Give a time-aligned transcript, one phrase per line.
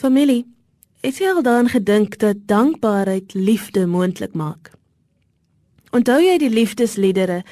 [0.00, 0.46] Familie,
[1.04, 4.70] het jy al daaraan gedink dat dankbaarheid liefde moontlik maak?
[5.92, 7.42] Onthou jy die liefdesliedere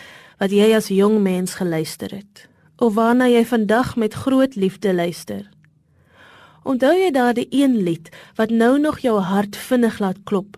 [0.40, 2.46] wat jy as jong mens geluister het?
[2.80, 5.42] Of waarna jy vandag met groot liefde luister?
[6.64, 8.08] Onthou jy daardie een lied
[8.38, 10.56] wat nou nog jou hart vinnig laat klop?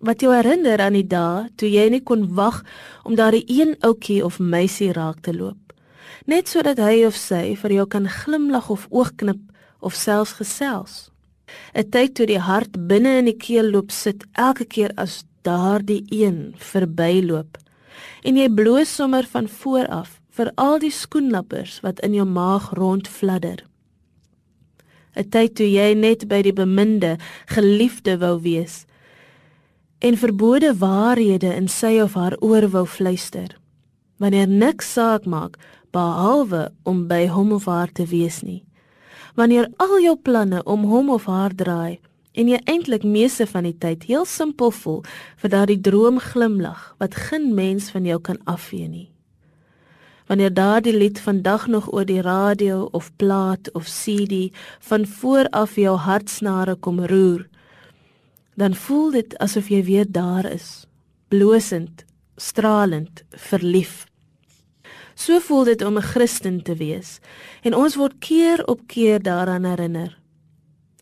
[0.00, 2.62] Wat jou herinner aan die dae toe jy nie kon wag
[3.04, 5.76] om daardie een ouetjie of meisie raak te loop?
[6.24, 9.44] Net sodat hy of sy vir jou kan glimlag of oogknip
[9.84, 10.96] of selfs gesels.
[11.74, 16.04] 'n tyd toe die hart binne in die keel loop sit elke keer as daardie
[16.10, 17.58] een verbyloop.
[18.26, 22.70] En jy bloos sommer van voor af vir al die skoenlappers wat in jou maag
[22.74, 23.64] rondfladder.
[25.16, 28.84] 'n tyd toe jy net by die beminde geliefde wou wees
[29.98, 33.56] en verbode waarhede in sy of haar oor wou fluister.
[34.18, 35.56] Wanneer niks saak maak
[35.90, 38.65] behalwe om by hom of haar te wees nie
[39.36, 41.98] wanneer al jou planne om hom of haar draai
[42.36, 45.02] en jy eintlik meeste van die tyd heel simpel voel
[45.40, 49.08] vir daardie droom glimlag wat geen mens van jou kan afvee nie.
[50.26, 54.50] Wanneer daardie lied vandag nog oor die radio of plaat of CD
[54.88, 57.46] van voor af jou hartsnare kom roer,
[58.56, 60.86] dan voel dit asof jy weer daar is,
[61.28, 62.04] blosend,
[62.36, 64.06] stralend, verlief.
[65.16, 67.18] So voel dit om 'n Christen te wees
[67.62, 70.18] en ons word keer op keer daaraan herinner.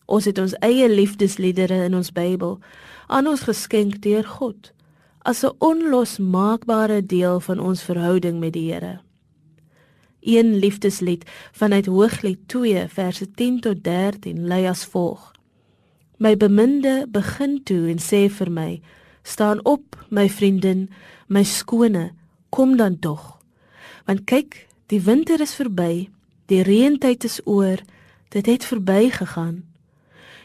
[0.06, 2.58] Ons het ons eie liefdesliedere in ons Bybel
[3.06, 4.72] aan ons geskenk deur God
[5.22, 9.00] as 'n onlosmaakbare deel van ons verhouding met die Here.
[10.20, 15.32] Een liefdeslied vanuit Hooglied 2 verse 10 tot 13 lui as volg:
[16.16, 18.80] My beminde begin toe en sê vir my:
[19.22, 20.90] Staan op, my vriendin,
[21.26, 22.12] my skone,
[22.48, 23.43] kom dan tog
[24.04, 26.08] want kyk, die winter is verby,
[26.52, 27.80] die reentyd is oor,
[28.34, 29.62] dit het verby gegaan.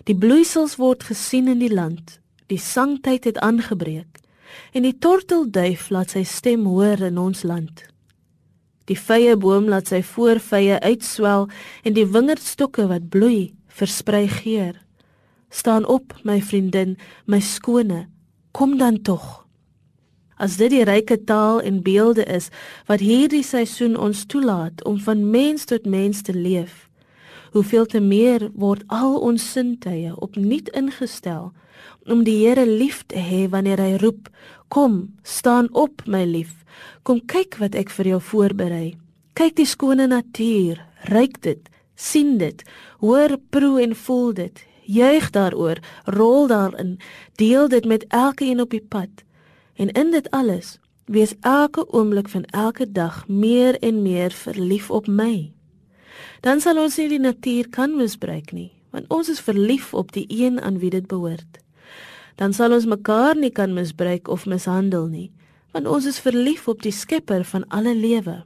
[0.08, 4.20] Die bloeisels word gesien in die land, die sangtyd het aangebreek
[4.74, 7.83] en die tortelduif laat sy stem hoor in ons land.
[8.89, 11.45] Die vye boom laat sy voorvye uitswel
[11.86, 14.73] en die wingerdstokke wat bloei versprei geur.
[15.54, 16.95] Staan op, my vriendin,
[17.26, 18.08] my skone,
[18.52, 19.45] kom dan tog.
[20.39, 22.48] As dit die ryke taal en beelde is
[22.88, 26.88] wat hierdie seisoen ons toelaat om van mens tot mens te leef,
[27.52, 31.52] hoeveel te meer word al ons sintuie opnuut ingestel
[32.08, 34.30] om die Here lief te hê wanneer hy roep:
[34.72, 36.64] "Kom, staan op, my lief.
[37.04, 38.98] Kom kyk wat ek vir jou voorberei.
[39.36, 40.80] Kyk die skone natuur,
[41.11, 42.64] ryk dit, sien dit,
[43.00, 46.98] hoor, proe en voel dit." Juig daaroor, rol daarin,
[47.36, 49.10] deel dit met elkeen op die pad.
[49.80, 55.08] En in dit alles, wees elke oomblik van elke dag meer en meer verlief op
[55.08, 55.54] my.
[56.44, 60.26] Dan sal ons nie die natuur kan misbruik nie, want ons is verlief op die
[60.28, 61.62] een aan wie dit behoort.
[62.36, 65.30] Dan sal ons mekaar nie kan misbruik of mishandel nie,
[65.72, 68.42] want ons is verlief op die Skepper van alle lewe.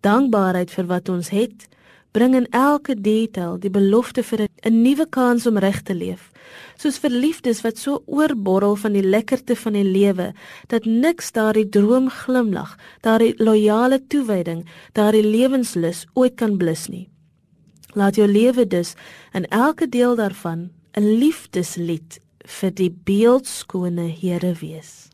[0.00, 1.68] Dankbaarheid vir wat ons het,
[2.16, 6.32] bring in elke detail die belofte vir 'n nuwe kans om reg te leef.
[6.80, 10.32] Soos verliefdes wat so oorborrel van die lekkerte van die lewe
[10.68, 17.08] dat niks daardie droom glimlag, daardie loyale toewyding, daardie lewenslus ooit kan blus nie.
[17.94, 18.94] Laat jou lewe dus
[19.32, 25.08] in elke deel daarvan 'n liefdeslied vir die beeldskone Here wees.